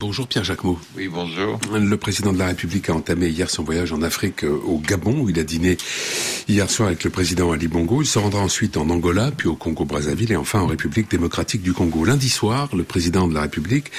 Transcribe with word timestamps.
Bonjour 0.00 0.28
Pierre 0.28 0.44
Jacquemot. 0.44 0.78
Oui, 0.96 1.08
bonjour. 1.08 1.58
Le 1.74 1.96
président 1.96 2.32
de 2.32 2.38
la 2.38 2.46
République 2.46 2.88
a 2.88 2.94
entamé 2.94 3.30
hier 3.30 3.50
son 3.50 3.64
voyage 3.64 3.92
en 3.92 4.00
Afrique 4.02 4.44
euh, 4.44 4.56
au 4.64 4.78
Gabon 4.78 5.22
où 5.22 5.28
il 5.28 5.40
a 5.40 5.42
dîné 5.42 5.76
hier 6.46 6.70
soir 6.70 6.86
avec 6.86 7.02
le 7.02 7.10
président 7.10 7.50
Ali 7.50 7.66
Bongo. 7.66 8.00
Il 8.00 8.06
se 8.06 8.20
rendra 8.20 8.40
ensuite 8.40 8.76
en 8.76 8.88
Angola, 8.90 9.32
puis 9.36 9.48
au 9.48 9.56
Congo-Brazzaville 9.56 10.30
et 10.30 10.36
enfin 10.36 10.60
en 10.60 10.68
République 10.68 11.10
démocratique 11.10 11.62
du 11.62 11.72
Congo. 11.72 12.04
Lundi 12.04 12.28
soir, 12.28 12.68
le 12.76 12.84
président 12.84 13.26
de 13.26 13.34
la 13.34 13.42
République 13.42 13.90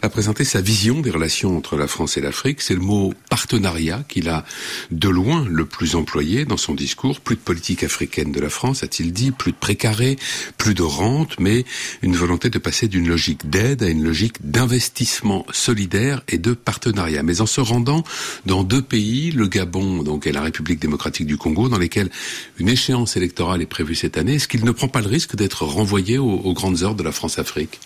a 0.00 0.08
présenté 0.08 0.44
sa 0.44 0.60
vision 0.60 1.00
des 1.00 1.10
relations 1.10 1.56
entre 1.56 1.76
la 1.76 1.88
France 1.88 2.16
et 2.16 2.20
l'Afrique. 2.20 2.60
C'est 2.60 2.74
le 2.74 2.80
mot 2.80 3.12
partenariat 3.28 4.04
qu'il 4.08 4.28
a 4.28 4.44
de 4.92 5.08
loin 5.08 5.44
le 5.50 5.66
plus 5.66 5.96
employé 5.96 6.44
dans 6.44 6.56
son 6.56 6.74
discours. 6.74 7.18
Plus 7.18 7.34
de 7.34 7.40
politique 7.40 7.82
africaine 7.82 8.30
de 8.30 8.40
la 8.40 8.48
France, 8.48 8.84
a-t-il 8.84 9.12
dit, 9.12 9.32
plus 9.32 9.50
de 9.50 9.58
précaré, 9.58 10.20
plus 10.56 10.74
de 10.74 10.84
rente, 10.84 11.40
mais 11.40 11.64
une 12.02 12.14
volonté 12.14 12.48
de 12.48 12.58
passer 12.60 12.86
d'une 12.86 13.08
logique 13.08 13.50
d'aide 13.50 13.82
à 13.82 13.88
une 13.88 14.04
logique 14.04 14.36
d'investissement 14.48 15.46
solidaire 15.52 16.22
et 16.28 16.38
de 16.38 16.52
partenariat. 16.52 17.22
Mais 17.22 17.40
en 17.40 17.46
se 17.46 17.60
rendant 17.60 18.04
dans 18.46 18.64
deux 18.64 18.82
pays, 18.82 19.30
le 19.30 19.46
Gabon 19.46 20.02
donc 20.02 20.26
et 20.26 20.32
la 20.32 20.42
République 20.42 20.80
démocratique 20.80 21.26
du 21.26 21.36
Congo, 21.36 21.68
dans 21.68 21.78
lesquels 21.78 22.10
une 22.58 22.68
échéance 22.68 23.16
électorale 23.16 23.62
est 23.62 23.66
prévue 23.66 23.94
cette 23.94 24.18
année, 24.18 24.34
est-ce 24.34 24.48
qu'il 24.48 24.64
ne 24.64 24.70
prend 24.70 24.88
pas 24.88 25.00
le 25.00 25.08
risque 25.08 25.36
d'être 25.36 25.64
renvoyé 25.64 26.18
aux, 26.18 26.52
grandes 26.52 26.82
heures 26.82 26.94
de 26.94 27.02
la 27.02 27.12
France-Afrique? 27.12 27.80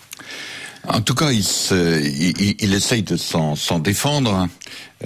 En 0.87 1.01
tout 1.01 1.15
cas, 1.15 1.31
il, 1.31 1.45
il, 2.59 2.73
essaye 2.73 3.03
de 3.03 3.15
s'en 3.15 3.79
défendre. 3.79 4.49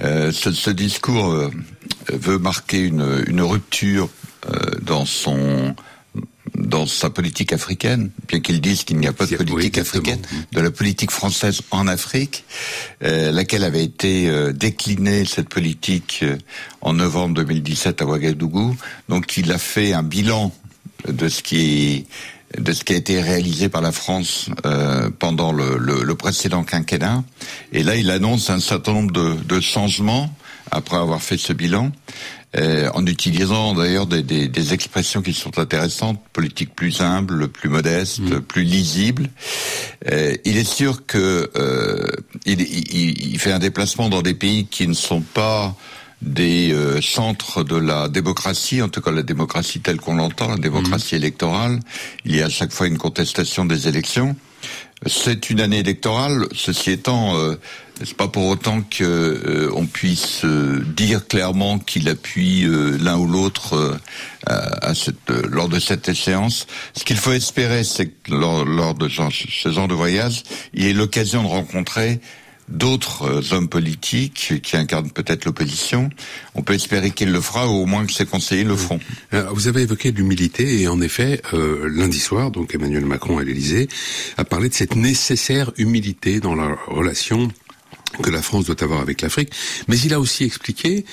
Euh, 0.00 0.32
ce, 0.32 0.70
discours 0.70 1.30
euh, 1.30 1.50
veut 2.12 2.38
marquer 2.38 2.80
une, 2.80 3.24
une 3.28 3.42
rupture 3.42 4.08
euh, 4.48 4.70
dans 4.82 5.04
son 5.06 5.74
dans 6.68 6.86
sa 6.86 7.08
politique 7.08 7.52
africaine, 7.52 8.10
bien 8.28 8.40
qu'il 8.40 8.60
dise 8.60 8.84
qu'il 8.84 8.98
n'y 8.98 9.06
a 9.06 9.12
pas 9.12 9.26
de 9.26 9.36
politique 9.36 9.78
africaine, 9.78 10.20
de 10.52 10.60
la 10.60 10.70
politique 10.70 11.10
française 11.10 11.62
en 11.70 11.88
Afrique, 11.88 12.44
euh, 13.02 13.32
laquelle 13.32 13.64
avait 13.64 13.84
été 13.84 14.28
euh, 14.28 14.52
déclinée, 14.52 15.24
cette 15.24 15.48
politique, 15.48 16.20
euh, 16.22 16.36
en 16.82 16.92
novembre 16.92 17.34
2017 17.36 18.02
à 18.02 18.06
Ouagadougou. 18.06 18.76
Donc 19.08 19.36
il 19.38 19.50
a 19.50 19.58
fait 19.58 19.94
un 19.94 20.02
bilan 20.02 20.52
de 21.08 21.28
ce 21.28 21.42
qui 21.42 22.06
de 22.56 22.72
ce 22.72 22.82
qui 22.82 22.94
a 22.94 22.96
été 22.96 23.20
réalisé 23.20 23.68
par 23.68 23.82
la 23.82 23.92
France 23.92 24.48
euh, 24.64 25.10
pendant 25.18 25.52
le, 25.52 25.76
le, 25.76 26.02
le, 26.02 26.14
précédent 26.14 26.64
quinquennat. 26.64 27.22
Et 27.72 27.82
là, 27.82 27.94
il 27.94 28.10
annonce 28.10 28.48
un 28.48 28.58
certain 28.58 28.94
nombre 28.94 29.12
de, 29.12 29.34
de 29.34 29.60
changements 29.60 30.32
après 30.70 30.96
avoir 30.96 31.22
fait 31.22 31.36
ce 31.36 31.52
bilan. 31.52 31.92
Euh, 32.56 32.88
en 32.94 33.04
utilisant 33.04 33.74
d'ailleurs 33.74 34.06
des, 34.06 34.22
des, 34.22 34.48
des, 34.48 34.72
expressions 34.72 35.20
qui 35.20 35.34
sont 35.34 35.58
intéressantes, 35.58 36.18
politique 36.32 36.74
plus 36.74 37.02
humble, 37.02 37.48
plus 37.48 37.68
modeste, 37.68 38.20
mm. 38.20 38.40
plus 38.40 38.62
lisible. 38.62 39.28
Euh, 40.10 40.34
il 40.46 40.56
est 40.56 40.64
sûr 40.64 41.04
que 41.04 41.50
euh, 41.56 42.06
il, 42.46 42.62
il, 42.62 43.32
il, 43.32 43.38
fait 43.38 43.52
un 43.52 43.58
déplacement 43.58 44.08
dans 44.08 44.22
des 44.22 44.32
pays 44.32 44.66
qui 44.66 44.88
ne 44.88 44.94
sont 44.94 45.20
pas 45.20 45.76
des 46.22 46.72
euh, 46.72 47.02
centres 47.02 47.64
de 47.64 47.76
la 47.76 48.08
démocratie, 48.08 48.80
en 48.80 48.88
tout 48.88 49.02
cas 49.02 49.10
la 49.10 49.22
démocratie 49.22 49.80
telle 49.80 49.98
qu'on 49.98 50.16
l'entend, 50.16 50.48
la 50.48 50.56
démocratie 50.56 51.16
mm. 51.16 51.18
électorale. 51.18 51.80
Il 52.24 52.34
y 52.34 52.40
a 52.40 52.46
à 52.46 52.50
chaque 52.50 52.72
fois 52.72 52.86
une 52.86 52.96
contestation 52.96 53.66
des 53.66 53.88
élections. 53.88 54.36
C'est 55.06 55.50
une 55.50 55.60
année 55.60 55.78
électorale. 55.78 56.46
Ceci 56.52 56.90
étant, 56.90 57.36
euh, 57.36 57.54
c'est 58.04 58.16
pas 58.16 58.28
pour 58.28 58.46
autant 58.46 58.82
que 58.82 59.04
euh, 59.04 59.70
on 59.74 59.86
puisse 59.86 60.44
euh, 60.44 60.80
dire 60.96 61.26
clairement 61.26 61.78
qu'il 61.78 62.08
appuie 62.08 62.64
euh, 62.64 62.96
l'un 63.00 63.16
ou 63.16 63.26
l'autre 63.26 63.98
à, 64.46 64.94
cette, 64.94 65.30
lors 65.30 65.68
de 65.68 65.78
cette 65.78 66.08
échéance. 66.08 66.66
Ce 66.94 67.04
qu'il 67.04 67.16
faut 67.16 67.32
espérer, 67.32 67.84
c'est 67.84 68.06
que 68.06 68.32
lors, 68.32 68.64
lors 68.64 68.94
de 68.94 69.08
ce 69.08 69.68
genre 69.70 69.88
de 69.88 69.94
voyage, 69.94 70.42
il 70.72 70.84
y 70.84 70.88
ait 70.88 70.94
l'occasion 70.94 71.42
de 71.42 71.48
rencontrer 71.48 72.20
d'autres 72.68 73.22
euh, 73.22 73.54
hommes 73.54 73.68
politiques 73.68 74.54
qui 74.62 74.76
incarnent 74.76 75.10
peut-être 75.10 75.44
l'opposition. 75.44 76.10
On 76.54 76.62
peut 76.62 76.74
espérer 76.74 77.10
qu'il 77.10 77.32
le 77.32 77.40
fera, 77.40 77.68
ou 77.68 77.82
au 77.82 77.86
moins 77.86 78.06
que 78.06 78.12
ses 78.12 78.26
conseillers 78.26 78.64
le 78.64 78.76
feront. 78.76 79.00
Euh, 79.34 79.48
vous 79.52 79.68
avez 79.68 79.82
évoqué 79.82 80.12
l'humilité, 80.12 80.82
et 80.82 80.88
en 80.88 81.00
effet, 81.00 81.40
euh, 81.54 81.88
lundi 81.92 82.20
soir, 82.20 82.50
donc 82.50 82.74
Emmanuel 82.74 83.04
Macron 83.04 83.38
à 83.38 83.44
l'Élysée 83.44 83.88
a 84.36 84.44
parlé 84.44 84.68
de 84.68 84.74
cette 84.74 84.96
nécessaire 84.96 85.72
humilité 85.78 86.40
dans 86.40 86.54
la 86.54 86.76
relation 86.86 87.48
que 88.22 88.30
la 88.30 88.42
France 88.42 88.64
doit 88.64 88.82
avoir 88.82 89.00
avec 89.00 89.22
l'Afrique, 89.22 89.50
mais 89.86 89.98
il 89.98 90.14
a 90.14 90.20
aussi 90.20 90.44
expliqué 90.44 91.04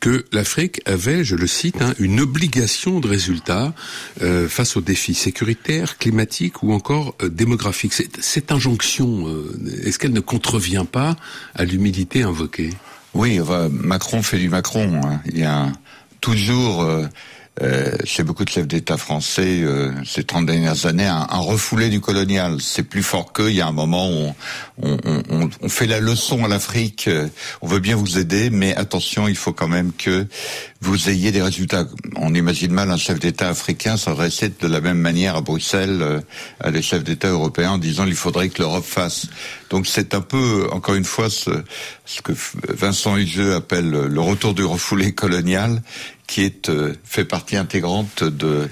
que 0.00 0.24
l'Afrique 0.32 0.80
avait, 0.86 1.24
je 1.24 1.36
le 1.36 1.46
cite, 1.46 1.82
hein, 1.82 1.94
une 1.98 2.20
obligation 2.20 3.00
de 3.00 3.08
résultat 3.08 3.74
euh, 4.22 4.48
face 4.48 4.76
aux 4.76 4.80
défis 4.80 5.14
sécuritaires, 5.14 5.98
climatiques 5.98 6.62
ou 6.62 6.72
encore 6.72 7.14
euh, 7.22 7.28
démographiques. 7.28 7.92
Cette, 7.92 8.52
injonction, 8.52 9.28
euh, 9.28 9.82
est-ce 9.84 9.98
qu'elle 9.98 10.12
ne 10.12 10.20
contrevient 10.20 10.86
pas 10.90 11.16
à 11.54 11.64
l'humilité 11.64 12.22
invoquée? 12.22 12.70
Oui, 13.14 13.38
Macron 13.70 14.22
fait 14.22 14.38
du 14.38 14.48
Macron. 14.48 15.00
Hein. 15.04 15.20
Il 15.26 15.38
y 15.38 15.44
a 15.44 15.72
toujours 16.20 16.84
euh, 17.62 17.92
chez 18.02 18.24
beaucoup 18.24 18.44
de 18.44 18.48
chefs 18.48 18.66
d'État 18.66 18.96
français 18.96 19.60
euh, 19.62 19.92
ces 20.04 20.24
30 20.24 20.46
dernières 20.46 20.86
années 20.86 21.06
un, 21.06 21.26
un, 21.30 21.38
refoulé 21.38 21.88
du 21.88 22.00
colonial. 22.00 22.56
C'est 22.60 22.82
plus 22.82 23.02
fort 23.02 23.32
qu'eux. 23.32 23.50
Il 23.50 23.56
y 23.56 23.60
a 23.60 23.66
un 23.66 23.72
moment 23.72 24.10
où 24.10 24.34
on, 24.82 24.96
on, 25.04 25.22
on, 25.30 25.50
on 25.62 25.68
fait 25.68 25.86
la 25.86 26.00
leçon 26.00 26.44
à 26.44 26.48
l'Afrique. 26.48 27.06
Euh, 27.06 27.28
on 27.62 27.68
veut 27.68 27.78
bien 27.78 27.94
vous 27.94 28.18
aider, 28.18 28.50
mais 28.50 28.74
attention, 28.74 29.28
il 29.28 29.36
faut 29.36 29.52
quand 29.52 29.68
même 29.68 29.92
que 29.92 30.26
vous 30.80 31.08
ayez 31.08 31.32
des 31.32 31.42
résultats. 31.42 31.86
On 32.16 32.34
imagine 32.34 32.72
mal 32.72 32.90
un 32.90 32.96
chef 32.96 33.18
d'État 33.18 33.48
africain 33.48 33.96
s'adresser 33.96 34.50
de 34.60 34.66
la 34.66 34.80
même 34.80 34.98
manière 34.98 35.36
à 35.36 35.40
Bruxelles 35.40 36.00
euh, 36.02 36.20
à 36.60 36.70
des 36.70 36.82
chefs 36.82 37.04
d'État 37.04 37.28
européens 37.28 37.72
en 37.72 37.78
disant 37.78 38.04
qu'il 38.04 38.16
faudrait 38.16 38.48
que 38.48 38.60
l'Europe 38.60 38.84
fasse. 38.84 39.28
Donc 39.74 39.88
c'est 39.88 40.14
un 40.14 40.20
peu, 40.20 40.68
encore 40.70 40.94
une 40.94 41.04
fois, 41.04 41.28
ce, 41.28 41.50
ce 42.04 42.22
que 42.22 42.30
Vincent 42.68 43.16
Hugeux 43.16 43.54
appelle 43.56 43.90
le 43.90 44.20
retour 44.20 44.54
du 44.54 44.62
refoulé 44.62 45.14
colonial 45.14 45.82
qui 46.28 46.42
est 46.42 46.68
euh, 46.68 46.94
fait 47.02 47.24
partie 47.24 47.56
intégrante 47.56 48.22
de 48.22 48.68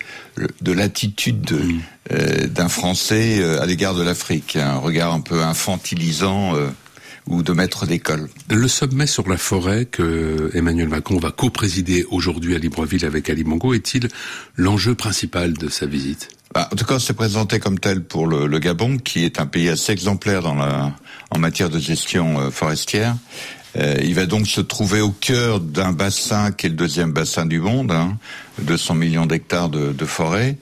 de 0.61 0.73
l'attitude 0.73 1.51
mm. 1.51 1.81
euh, 2.13 2.47
d'un 2.47 2.69
Français 2.69 3.41
euh, 3.41 3.61
à 3.61 3.67
l'égard 3.67 3.97
de 3.97 4.03
l'Afrique, 4.05 4.55
un 4.55 4.77
regard 4.77 5.13
un 5.13 5.21
peu 5.21 5.43
infantilisant 5.43 6.53
ou 7.27 7.43
de 7.43 7.53
maître 7.53 7.85
d'école. 7.85 8.29
Le 8.49 8.69
sommet 8.69 9.09
sur 9.09 9.29
la 9.29 9.39
forêt 9.39 9.87
que 9.87 10.53
Emmanuel 10.55 10.89
Macron 10.89 11.19
va 11.19 11.33
co-présider 11.33 12.07
aujourd'hui 12.11 12.55
à 12.55 12.59
Libreville 12.59 13.05
avec 13.05 13.29
Ali 13.29 13.43
Bongo 13.43 13.75
est-il 13.75 14.07
l'enjeu 14.57 14.95
principal 14.95 15.53
de 15.55 15.69
sa 15.69 15.87
visite? 15.87 16.29
Bah, 16.55 16.69
En 16.73 16.77
tout 16.77 16.85
cas, 16.85 16.99
c'est 16.99 17.15
présenté 17.15 17.59
comme 17.59 17.79
tel 17.79 18.03
pour 18.03 18.27
le, 18.27 18.59
Gabon, 18.59 18.99
qui 18.99 19.25
est 19.25 19.41
un 19.41 19.47
pays 19.47 19.69
assez 19.69 19.93
exemplaire 19.93 20.43
dans 20.43 20.55
la, 20.55 20.93
en 21.31 21.39
matière 21.39 21.71
de 21.71 21.79
gestion 21.79 22.51
forestière. 22.51 23.17
Euh, 23.79 23.97
il 24.03 24.15
va 24.15 24.27
donc 24.27 24.47
se 24.47 24.61
trouver 24.61 25.01
au 25.01 25.11
cœur 25.11 25.61
d'un 25.61 25.93
bassin 25.93 26.53
qui 26.53 26.67
est 26.67 26.69
le 26.69 26.77
deuxième 26.77 27.13
bassin 27.13 27.47
du 27.47 27.59
monde, 27.61 27.91
hein, 27.91 28.19
200 28.61 28.95
millions 28.95 29.27
d'hectares 29.27 29.71
de, 29.71 29.93
de 29.93 30.05
forêt, 30.05 30.57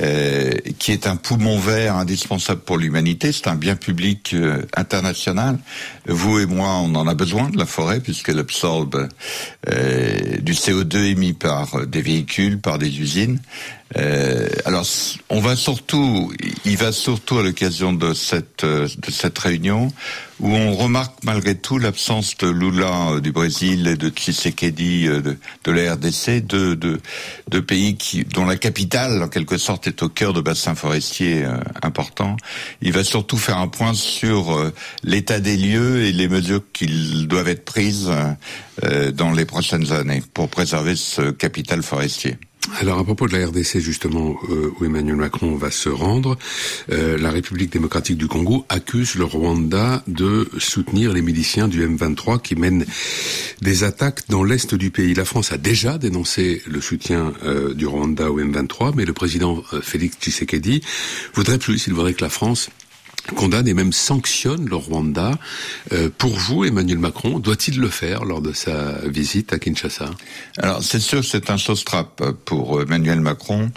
euh, 0.00 0.52
qui 0.78 0.92
est 0.92 1.06
un 1.06 1.16
poumon 1.16 1.58
vert 1.58 1.96
indispensable 1.96 2.62
pour 2.62 2.78
l'humanité. 2.78 3.32
C'est 3.32 3.48
un 3.48 3.54
bien 3.54 3.76
public 3.76 4.30
euh, 4.32 4.62
international. 4.74 5.58
Vous 6.06 6.38
et 6.38 6.46
moi, 6.46 6.68
on 6.76 6.94
en 6.94 7.06
a 7.06 7.14
besoin 7.14 7.50
de 7.50 7.58
la 7.58 7.66
forêt 7.66 8.00
puisqu'elle 8.00 8.38
absorbe 8.38 9.08
euh, 9.68 10.38
du 10.38 10.54
CO2 10.54 10.96
émis 11.04 11.34
par 11.34 11.86
des 11.86 12.00
véhicules, 12.00 12.58
par 12.58 12.78
des 12.78 12.98
usines. 12.98 13.40
Alors, 14.64 14.86
on 15.30 15.40
va 15.40 15.56
surtout, 15.56 16.32
il 16.64 16.76
va 16.76 16.92
surtout 16.92 17.38
à 17.38 17.42
l'occasion 17.42 17.92
de 17.92 18.14
cette 18.14 18.64
de 18.64 19.10
cette 19.10 19.36
réunion 19.36 19.88
où 20.40 20.48
on 20.48 20.74
remarque 20.74 21.22
malgré 21.24 21.54
tout 21.54 21.78
l'absence 21.78 22.36
de 22.38 22.48
Lula 22.48 23.20
du 23.20 23.32
Brésil 23.32 23.86
et 23.86 23.96
de 23.96 24.08
Tshisekedi 24.08 25.06
de, 25.06 25.36
de 25.64 25.70
la 25.70 25.94
RDC, 25.94 26.46
deux 26.46 26.76
de, 26.76 27.00
de, 27.48 27.60
pays 27.60 27.96
qui 27.96 28.24
dont 28.24 28.44
la 28.44 28.56
capitale 28.56 29.22
en 29.22 29.28
quelque 29.28 29.58
sorte 29.58 29.86
est 29.86 30.02
au 30.02 30.08
cœur 30.08 30.32
de 30.32 30.40
bassins 30.40 30.74
forestiers 30.74 31.44
importants. 31.82 32.36
Il 32.80 32.92
va 32.92 33.04
surtout 33.04 33.36
faire 33.36 33.58
un 33.58 33.68
point 33.68 33.94
sur 33.94 34.72
l'état 35.02 35.40
des 35.40 35.56
lieux 35.56 36.04
et 36.04 36.12
les 36.12 36.28
mesures 36.28 36.62
qui 36.72 37.26
doivent 37.26 37.48
être 37.48 37.64
prises 37.64 38.10
euh, 38.84 39.10
dans 39.12 39.32
les 39.32 39.44
prochaines 39.44 39.92
années 39.92 40.22
pour 40.32 40.48
préserver 40.48 40.96
ce 40.96 41.30
capital 41.30 41.82
forestier. 41.82 42.38
Alors 42.78 42.98
à 42.98 43.04
propos 43.04 43.26
de 43.26 43.36
la 43.36 43.46
RDC 43.46 43.78
justement 43.78 44.36
euh, 44.50 44.72
où 44.78 44.84
Emmanuel 44.84 45.16
Macron 45.16 45.56
va 45.56 45.70
se 45.70 45.88
rendre, 45.88 46.36
euh, 46.90 47.16
la 47.16 47.30
République 47.30 47.72
démocratique 47.72 48.18
du 48.18 48.28
Congo 48.28 48.66
accuse 48.68 49.14
le 49.14 49.24
Rwanda 49.24 50.02
de 50.06 50.48
soutenir 50.58 51.12
les 51.12 51.22
miliciens 51.22 51.68
du 51.68 51.86
M23 51.86 52.40
qui 52.40 52.56
mènent 52.56 52.84
des 53.62 53.84
attaques 53.84 54.28
dans 54.28 54.44
l'est 54.44 54.74
du 54.74 54.90
pays. 54.90 55.14
La 55.14 55.24
France 55.24 55.52
a 55.52 55.58
déjà 55.58 55.96
dénoncé 55.96 56.62
le 56.66 56.80
soutien 56.80 57.32
du 57.74 57.86
Rwanda 57.86 58.30
au 58.30 58.40
M23, 58.40 58.92
mais 58.94 59.04
le 59.04 59.12
président 59.12 59.62
Félix 59.82 60.16
Tshisekedi 60.18 60.82
voudrait 61.34 61.58
plus. 61.58 61.86
Il 61.86 61.94
voudrait 61.94 62.14
que 62.14 62.22
la 62.22 62.30
France 62.30 62.70
condamne 63.34 63.68
et 63.68 63.74
même 63.74 63.92
sanctionne 63.92 64.68
le 64.68 64.76
Rwanda. 64.76 65.32
Euh, 65.92 66.10
pour 66.16 66.36
vous, 66.36 66.64
Emmanuel 66.64 66.98
Macron, 66.98 67.38
doit-il 67.38 67.78
le 67.78 67.88
faire 67.88 68.24
lors 68.24 68.40
de 68.40 68.52
sa 68.52 68.98
visite 69.04 69.52
à 69.52 69.58
Kinshasa? 69.58 70.10
Alors, 70.58 70.82
c'est 70.82 71.00
sûr, 71.00 71.24
c'est 71.24 71.50
un 71.50 71.58
sauce 71.58 71.84
pour 72.44 72.82
Emmanuel 72.82 73.20
Macron, 73.20 73.70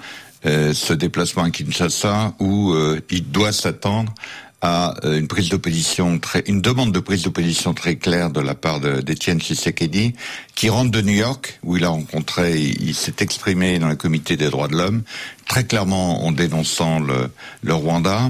euh, 0.46 0.74
ce 0.74 0.94
déplacement 0.94 1.44
à 1.44 1.50
Kinshasa, 1.50 2.36
où 2.40 2.74
euh, 2.74 3.00
il 3.10 3.32
doit 3.32 3.52
s'attendre 3.52 4.14
à 4.62 4.94
une 5.04 5.28
prise 5.28 5.50
d'opposition 5.50 6.22
une 6.46 6.62
demande 6.62 6.94
de 6.94 7.02
prise 7.02 7.24
d'opposition 7.24 7.74
très 7.74 7.98
claire 7.98 8.30
de 8.30 8.40
la 8.40 8.56
part 8.56 8.80
d'Étienne 8.80 9.42
Tshisekedi, 9.42 10.14
qui 10.56 10.70
rentre 10.70 10.90
de 10.90 11.02
New 11.02 11.14
York, 11.14 11.60
où 11.64 11.76
il 11.76 11.84
a 11.84 11.90
rencontré, 11.90 12.58
il, 12.62 12.96
s'est 12.96 13.16
exprimé 13.20 13.78
dans 13.78 13.90
le 13.90 13.98
comité 13.98 14.38
des 14.38 14.50
droits 14.50 14.70
de 14.70 14.78
l'homme, 14.78 15.04
très 15.50 15.66
clairement 15.66 16.26
en 16.26 16.32
dénonçant 16.32 17.02
le 17.02 17.74
Rwanda. 17.74 18.30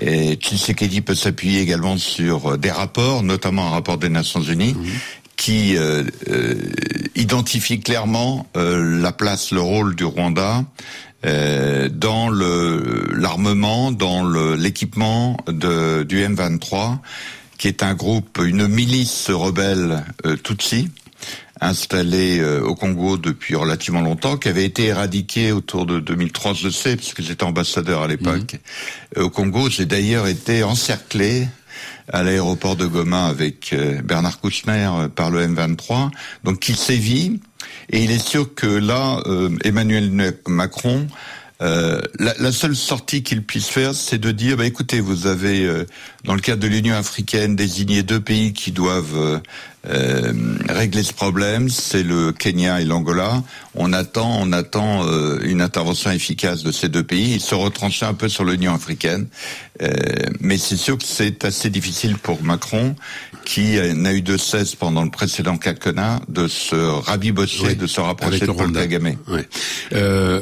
Et 0.00 0.34
Tshisekedi 0.34 1.00
peut 1.00 1.14
s'appuyer 1.14 1.60
également 1.60 1.98
sur 1.98 2.56
des 2.56 2.70
rapports, 2.70 3.22
notamment 3.22 3.66
un 3.66 3.70
rapport 3.70 3.98
des 3.98 4.08
Nations 4.08 4.42
Unies, 4.42 4.76
qui 5.36 5.76
euh, 5.76 6.04
euh, 6.28 6.54
identifie 7.14 7.80
clairement 7.80 8.46
euh, 8.56 9.00
la 9.00 9.12
place, 9.12 9.52
le 9.52 9.60
rôle 9.60 9.96
du 9.96 10.04
Rwanda 10.04 10.64
euh, 11.24 11.88
dans 11.88 12.30
l'armement, 12.30 13.90
dans 13.90 14.28
l'équipement 14.54 15.36
du 15.48 16.24
M23, 16.24 16.98
qui 17.58 17.68
est 17.68 17.82
un 17.82 17.94
groupe, 17.94 18.38
une 18.42 18.66
milice 18.68 19.30
rebelle 19.30 20.04
euh, 20.24 20.36
Tutsi, 20.36 20.88
installée 21.60 22.40
euh, 22.40 22.62
au 22.62 22.74
Congo 22.74 23.16
depuis 23.16 23.54
relativement 23.54 24.00
longtemps, 24.00 24.36
qui 24.36 24.48
avait 24.48 24.64
été 24.64 24.86
éradiquée 24.86 25.52
autour 25.52 25.86
de 25.86 26.00
2003, 26.00 26.54
je 26.54 26.68
sais, 26.68 26.96
puisque 26.96 27.22
j'étais 27.22 27.44
ambassadeur 27.44 28.02
à 28.02 28.08
l'époque. 28.08 28.56
Mhm. 29.16 29.22
Au 29.24 29.30
Congo, 29.30 29.68
j'ai 29.68 29.86
d'ailleurs 29.86 30.26
été 30.26 30.62
encerclé 30.62 31.48
à 32.12 32.22
l'aéroport 32.22 32.76
de 32.76 32.86
Goma 32.86 33.26
avec 33.26 33.74
Bernard 34.04 34.40
Kouchner 34.40 34.90
par 35.14 35.30
le 35.30 35.46
M23, 35.46 36.10
donc 36.42 36.58
qui 36.58 36.74
sévit 36.74 37.40
et 37.90 38.04
il 38.04 38.10
est 38.10 38.24
sûr 38.24 38.54
que 38.54 38.66
là, 38.66 39.20
euh, 39.26 39.50
Emmanuel 39.64 40.34
Macron, 40.46 41.06
euh, 41.62 42.00
la, 42.18 42.52
seule 42.52 42.76
sortie 42.76 43.22
qu'il 43.22 43.44
puisse 43.44 43.68
faire, 43.68 43.94
c'est 43.94 44.18
de 44.18 44.30
dire, 44.30 44.56
bah, 44.56 44.64
écoutez, 44.64 45.00
vous 45.00 45.26
avez, 45.26 45.64
euh, 45.64 45.84
dans 46.24 46.34
le 46.34 46.40
cadre 46.40 46.62
de 46.62 46.68
l'Union 46.68 46.94
africaine, 46.94 47.56
désigné 47.56 48.02
deux 48.02 48.20
pays 48.20 48.52
qui 48.52 48.72
doivent 48.72 49.40
euh, 49.88 50.32
régler 50.68 51.02
ce 51.02 51.14
problème, 51.14 51.70
c'est 51.70 52.02
le 52.02 52.32
Kenya 52.32 52.82
et 52.82 52.84
l'Angola. 52.84 53.42
On 53.74 53.94
attend, 53.94 54.38
on 54.38 54.52
attend 54.52 55.06
euh, 55.06 55.38
une 55.42 55.62
intervention 55.62 56.10
efficace 56.10 56.62
de 56.62 56.70
ces 56.70 56.90
deux 56.90 57.02
pays. 57.02 57.34
Il 57.34 57.40
se 57.40 57.54
retranchait 57.54 58.04
un 58.04 58.12
peu 58.12 58.28
sur 58.28 58.44
l'Union 58.44 58.74
africaine, 58.74 59.26
euh, 59.80 59.88
mais 60.40 60.58
c'est 60.58 60.76
sûr 60.76 60.98
que 60.98 61.04
c'est 61.04 61.46
assez 61.46 61.70
difficile 61.70 62.18
pour 62.18 62.42
Macron, 62.42 62.94
qui 63.46 63.78
n'a 63.94 64.12
eu 64.12 64.20
de 64.20 64.36
cesse 64.36 64.74
pendant 64.74 65.02
le 65.02 65.10
précédent 65.10 65.56
quinquennat 65.56 66.20
de 66.28 66.46
se 66.46 66.74
rabibocher, 66.74 67.74
de 67.74 67.86
se 67.86 68.02
rapprocher 68.02 68.46
de 68.46 68.52
Paul 68.52 68.72
Kagame. 68.72 69.16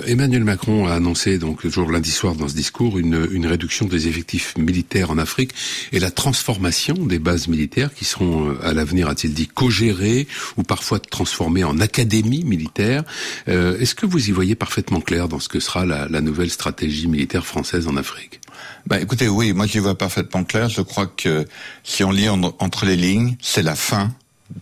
Emmanuel 0.07 0.43
Macron 0.43 0.89
a 0.89 0.95
annoncé 0.95 1.39
donc 1.39 1.63
le 1.63 1.71
jour 1.71 1.93
lundi 1.93 2.11
soir 2.11 2.35
dans 2.35 2.49
ce 2.49 2.55
discours 2.55 2.99
une, 2.99 3.29
une 3.31 3.47
réduction 3.47 3.87
des 3.87 4.09
effectifs 4.09 4.57
militaires 4.59 5.13
en 5.13 5.19
Afrique 5.19 5.55
et 5.93 5.99
la 5.99 6.11
transformation 6.11 6.95
des 6.95 7.19
bases 7.19 7.49
militaires 7.49 7.93
qui 7.95 8.05
seront 8.05 8.57
à 8.63 8.73
l'avenir, 8.73 9.09
a-t-il 9.09 9.35
dit, 9.35 9.47
co-gérées 9.47 10.27
ou 10.57 10.63
parfois 10.63 10.99
transformées 10.99 11.65
en 11.65 11.81
académie 11.81 12.45
militaire. 12.45 13.05
Euh, 13.49 13.79
est-ce 13.79 13.95
que 13.95 14.07
vous 14.07 14.29
y 14.29 14.33
voyez 14.33 14.55
parfaitement 14.55 15.01
clair 15.01 15.29
dans 15.29 15.41
ce 15.41 15.49
que 15.49 15.61
sera 15.61 15.87
la, 15.87 16.21
nouvelle 16.21 16.51
stratégie 16.51 17.07
militaire 17.07 17.47
française 17.47 17.87
en 17.87 17.97
Afrique? 17.97 18.41
Bah, 18.87 19.01
écoutez, 19.01 19.29
oui, 19.29 19.53
moi 19.53 19.67
j'y 19.67 19.79
vois 19.79 19.97
parfaitement 19.97 20.45
clair. 20.45 20.69
Je 20.69 20.83
crois 20.83 21.07
que 21.07 21.47
si 21.85 22.05
on 22.05 22.11
lit 22.11 22.29
entre 22.29 22.87
les 22.87 22.97
lignes, 22.97 23.37
c'est 23.41 23.63
la 23.63 23.77
fin 23.77 24.13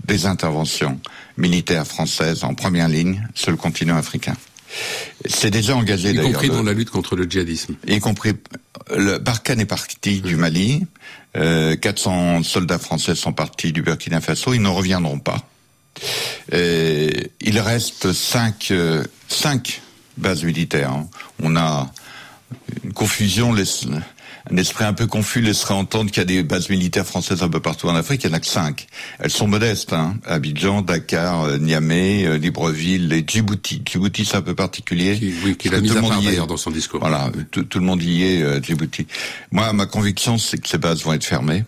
des 0.07 0.27
interventions 0.27 1.01
militaires 1.37 1.87
françaises 1.87 2.45
en 2.45 2.55
première 2.55 2.89
ligne 2.89 3.27
sur 3.35 3.51
le 3.51 3.57
continent 3.57 3.97
africain. 3.97 4.37
C'est 5.25 5.51
déjà 5.51 5.77
engagé 5.77 6.13
d'ailleurs. 6.13 6.31
Y 6.31 6.33
compris 6.33 6.49
dans 6.49 6.63
la 6.63 6.73
lutte 6.73 6.91
contre 6.91 7.17
le 7.17 7.25
djihadisme. 7.25 7.77
Y 7.87 8.01
compris 8.01 8.33
le 8.95 9.19
Barkhane 9.19 9.61
est 9.61 9.67
parti 9.67 10.21
du 10.21 10.37
Mali, 10.37 10.87
euh, 11.37 11.77
400 11.77 12.43
soldats 12.43 12.79
français 12.79 13.15
sont 13.15 13.33
partis 13.33 13.73
du 13.73 13.83
Burkina 13.83 14.21
Faso, 14.21 14.55
ils 14.55 14.63
ne 14.63 14.69
reviendront 14.69 15.19
pas. 15.19 15.39
Et 16.53 17.31
il 17.41 17.59
reste 17.59 18.13
cinq, 18.13 18.69
euh, 18.71 19.05
cinq 19.29 19.83
bases 20.17 20.45
militaires. 20.45 20.93
Hein. 20.93 21.09
On 21.43 21.57
a 21.57 21.91
confusion, 22.97 23.55
un 24.51 24.57
esprit 24.57 24.85
un 24.85 24.93
peu 24.93 25.07
confus 25.07 25.41
laisserait 25.41 25.75
entendre 25.75 26.11
qu'il 26.11 26.19
y 26.19 26.23
a 26.23 26.25
des 26.25 26.43
bases 26.43 26.69
militaires 26.69 27.07
françaises 27.07 27.43
un 27.43 27.49
peu 27.49 27.61
partout 27.61 27.89
en 27.89 27.97
Afrique. 27.97 28.23
Il 28.25 28.29
n'y 28.29 28.35
en 28.35 28.37
a 28.37 28.41
que 28.41 28.47
cinq. 28.47 28.87
Elles 29.19 29.31
sont 29.31 29.49
modestes. 29.49 29.93
Hein. 29.93 30.15
Abidjan, 30.25 30.83
Dakar, 30.83 31.43
euh, 31.43 31.59
Niamey, 31.59 32.25
euh, 32.27 32.39
Libreville 32.39 33.13
et 33.13 33.25
Djibouti. 33.27 33.83
Djibouti, 33.85 34.25
c'est 34.25 34.37
un 34.37 34.43
peu 34.43 34.55
particulier. 34.55 35.19
Qui, 35.19 35.35
oui, 35.45 35.57
qu'il 35.57 35.75
a 35.75 35.81
mis 35.81 35.91
à 35.91 36.01
part 36.01 36.23
d'ailleurs 36.23 36.47
dans 36.47 36.57
son 36.57 36.71
discours. 36.71 37.01
Voilà, 37.01 37.31
tout, 37.51 37.67
le 37.75 37.85
monde 37.85 38.03
y 38.03 38.23
est, 38.23 38.43
euh, 38.43 38.63
Djibouti. 38.63 39.07
Moi, 39.51 39.73
ma 39.73 39.87
conviction, 39.87 40.39
c'est 40.39 40.59
que 40.59 40.69
ces 40.69 40.79
bases 40.79 41.03
vont 41.03 41.13
être 41.13 41.25
fermées 41.25 41.65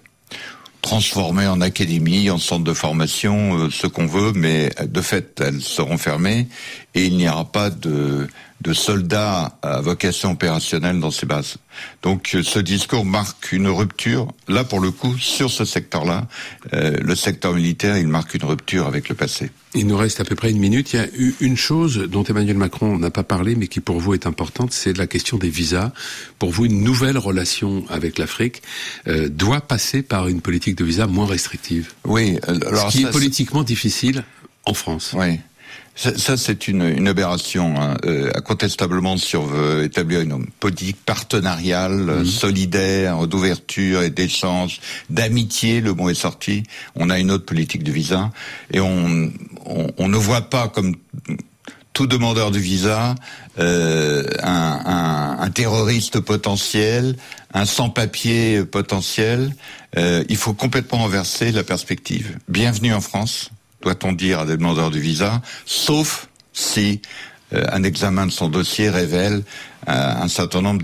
transformées 0.80 1.48
en 1.48 1.60
académie, 1.60 2.30
en 2.30 2.38
centre 2.38 2.62
de 2.62 2.72
formation, 2.72 3.68
ce 3.68 3.88
qu'on 3.88 4.06
veut, 4.06 4.32
mais 4.32 4.70
de 4.80 5.00
fait, 5.00 5.42
elles 5.44 5.60
seront 5.60 5.98
fermées 5.98 6.46
et 6.94 7.04
il 7.04 7.16
n'y 7.16 7.28
aura 7.28 7.44
pas 7.50 7.68
de 7.68 8.28
de 8.60 8.72
soldats 8.72 9.56
à 9.62 9.80
vocation 9.80 10.32
opérationnelle 10.32 10.98
dans 10.98 11.10
ces 11.10 11.26
bases. 11.26 11.56
Donc 12.02 12.34
euh, 12.34 12.42
ce 12.42 12.58
discours 12.58 13.04
marque 13.04 13.52
une 13.52 13.68
rupture, 13.68 14.28
là 14.48 14.64
pour 14.64 14.80
le 14.80 14.90
coup, 14.90 15.16
sur 15.16 15.50
ce 15.50 15.64
secteur-là, 15.64 16.26
euh, 16.72 16.96
le 17.00 17.14
secteur 17.14 17.54
militaire, 17.54 17.96
il 17.96 18.08
marque 18.08 18.34
une 18.34 18.44
rupture 18.44 18.86
avec 18.86 19.08
le 19.08 19.14
passé. 19.14 19.50
Il 19.74 19.86
nous 19.86 19.96
reste 19.96 20.20
à 20.20 20.24
peu 20.24 20.34
près 20.34 20.50
une 20.50 20.58
minute. 20.58 20.92
Il 20.92 20.96
y 20.96 21.02
a 21.02 21.06
eu 21.14 21.34
une 21.40 21.56
chose 21.56 21.98
dont 21.98 22.24
Emmanuel 22.24 22.56
Macron 22.56 22.98
n'a 22.98 23.10
pas 23.10 23.22
parlé, 23.22 23.54
mais 23.54 23.68
qui 23.68 23.80
pour 23.80 24.00
vous 24.00 24.14
est 24.14 24.26
importante, 24.26 24.72
c'est 24.72 24.96
la 24.96 25.06
question 25.06 25.36
des 25.36 25.50
visas. 25.50 25.92
Pour 26.38 26.50
vous, 26.50 26.64
une 26.64 26.82
nouvelle 26.82 27.18
relation 27.18 27.84
avec 27.90 28.18
l'Afrique 28.18 28.62
euh, 29.06 29.28
doit 29.28 29.60
passer 29.60 30.02
par 30.02 30.26
une 30.26 30.40
politique 30.40 30.76
de 30.76 30.84
visa 30.84 31.06
moins 31.06 31.26
restrictive. 31.26 31.92
Oui, 32.04 32.38
alors 32.46 32.90
ce 32.90 32.96
qui 32.96 33.04
est 33.04 33.10
politiquement 33.10 33.62
difficile 33.62 34.24
en 34.64 34.74
France. 34.74 35.14
Oui. 35.16 35.38
Ça, 35.98 36.36
c'est 36.36 36.68
une, 36.68 36.82
une, 36.82 37.08
aberration. 37.08 37.74
Hein. 37.80 37.96
Euh, 38.04 38.30
incontestablement, 38.36 39.16
si 39.16 39.36
on 39.36 39.44
veut 39.44 39.82
établir 39.82 40.20
une 40.20 40.46
politique 40.46 40.96
partenariale, 41.04 42.08
euh, 42.08 42.24
solidaire, 42.24 43.26
d'ouverture 43.26 44.02
et 44.02 44.10
d'échange, 44.10 44.80
d'amitié, 45.10 45.80
le 45.80 45.94
mot 45.94 46.08
est 46.08 46.14
sorti, 46.14 46.62
on 46.94 47.10
a 47.10 47.18
une 47.18 47.32
autre 47.32 47.46
politique 47.46 47.82
de 47.82 47.90
visa. 47.90 48.30
Et 48.72 48.78
on, 48.78 49.32
on, 49.66 50.08
ne 50.08 50.16
voit 50.16 50.42
pas 50.42 50.68
comme 50.68 50.94
tout 51.94 52.06
demandeur 52.06 52.52
de 52.52 52.60
visa 52.60 53.16
euh, 53.58 54.22
un, 54.40 54.80
un, 54.86 55.38
un, 55.40 55.50
terroriste 55.50 56.20
potentiel, 56.20 57.16
un 57.54 57.66
sans-papier 57.66 58.64
potentiel. 58.64 59.52
Euh, 59.96 60.22
il 60.28 60.36
faut 60.36 60.54
complètement 60.54 60.98
renverser 60.98 61.50
la 61.50 61.64
perspective. 61.64 62.38
Bienvenue 62.48 62.94
en 62.94 63.00
France 63.00 63.50
doit-on 63.82 64.12
dire 64.12 64.40
à 64.40 64.46
des 64.46 64.56
demandeurs 64.56 64.90
de 64.90 64.98
visa, 64.98 65.42
sauf 65.64 66.28
si 66.52 67.00
euh, 67.54 67.64
un 67.72 67.82
examen 67.82 68.26
de 68.26 68.32
son 68.32 68.48
dossier 68.48 68.90
révèle 68.90 69.42
euh, 69.88 70.22
un 70.22 70.28
certain 70.28 70.60
nombre 70.60 70.82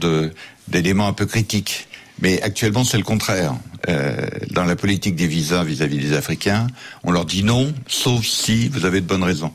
d'éléments 0.68 1.08
un 1.08 1.12
peu 1.12 1.26
critiques. 1.26 1.88
Mais 2.24 2.40
actuellement, 2.40 2.84
c'est 2.84 2.96
le 2.96 3.02
contraire. 3.02 3.52
Euh, 3.86 4.16
dans 4.50 4.64
la 4.64 4.76
politique 4.76 5.14
des 5.14 5.26
visas 5.26 5.62
vis-à-vis 5.62 5.98
des 5.98 6.14
Africains, 6.14 6.68
on 7.02 7.12
leur 7.12 7.26
dit 7.26 7.44
non, 7.44 7.74
sauf 7.86 8.24
si 8.24 8.68
vous 8.68 8.86
avez 8.86 9.02
de 9.02 9.06
bonnes 9.06 9.22
raisons. 9.22 9.52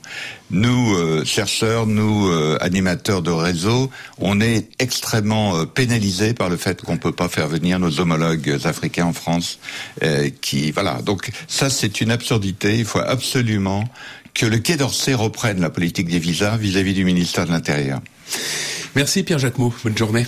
Nous, 0.52 0.94
euh, 0.94 1.26
chercheurs, 1.26 1.88
nous, 1.88 2.30
euh, 2.30 2.60
animateurs 2.62 3.24
de 3.24 3.32
réseau, 3.32 3.90
on 4.20 4.40
est 4.40 4.70
extrêmement 4.78 5.66
pénalisés 5.66 6.36
par 6.36 6.48
le 6.48 6.58
fait 6.58 6.80
qu'on 6.84 6.94
ne 6.94 7.00
peut 7.00 7.12
pas 7.12 7.28
faire 7.28 7.48
venir 7.48 7.80
nos 7.80 8.00
homologues 8.00 8.60
africains 8.66 9.08
en 9.08 9.14
France. 9.14 9.58
qui, 10.42 10.70
voilà. 10.70 11.02
Donc 11.02 11.32
ça, 11.48 11.72
c'est 11.72 12.02
une 12.02 12.12
absurdité. 12.12 12.78
Il 12.78 12.86
faut 12.86 13.00
absolument 13.00 13.84
que 14.36 14.46
le 14.46 14.60
Quai 14.60 14.78
d'Orsay 14.78 15.16
reprenne 15.16 15.60
la 15.60 15.72
politique 15.72 16.08
des 16.08 16.20
visas 16.20 16.56
vis-à-vis 16.58 16.92
-vis 16.92 16.98
du 16.98 17.04
ministère 17.04 17.48
de 17.48 17.52
l'Intérieur. 17.52 18.00
Merci 18.96 19.24
Pierre 19.24 19.40
Jacquemot. 19.40 19.74
Bonne 19.84 19.98
journée. 19.98 20.28